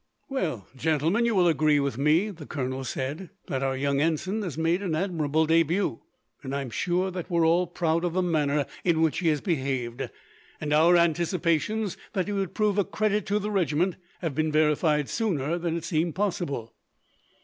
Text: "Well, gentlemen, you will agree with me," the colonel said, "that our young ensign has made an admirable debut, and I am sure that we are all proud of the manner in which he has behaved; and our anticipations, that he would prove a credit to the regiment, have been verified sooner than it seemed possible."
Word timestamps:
"Well, 0.29 0.67
gentlemen, 0.75 1.25
you 1.27 1.35
will 1.35 1.47
agree 1.47 1.79
with 1.79 1.95
me," 1.95 2.31
the 2.31 2.47
colonel 2.47 2.83
said, 2.83 3.29
"that 3.45 3.61
our 3.61 3.77
young 3.77 4.01
ensign 4.01 4.41
has 4.41 4.57
made 4.57 4.81
an 4.81 4.95
admirable 4.95 5.45
debut, 5.45 6.01
and 6.41 6.55
I 6.55 6.61
am 6.61 6.71
sure 6.71 7.11
that 7.11 7.29
we 7.29 7.37
are 7.37 7.45
all 7.45 7.67
proud 7.67 8.03
of 8.03 8.13
the 8.13 8.23
manner 8.23 8.65
in 8.83 9.03
which 9.03 9.19
he 9.19 9.27
has 9.27 9.41
behaved; 9.41 10.09
and 10.59 10.73
our 10.73 10.97
anticipations, 10.97 11.97
that 12.13 12.25
he 12.25 12.33
would 12.33 12.55
prove 12.55 12.79
a 12.79 12.83
credit 12.83 13.27
to 13.27 13.37
the 13.37 13.51
regiment, 13.51 13.95
have 14.21 14.33
been 14.33 14.51
verified 14.51 15.07
sooner 15.07 15.59
than 15.59 15.77
it 15.77 15.83
seemed 15.83 16.15
possible." 16.15 16.73